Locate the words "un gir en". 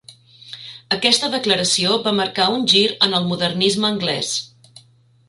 2.55-3.13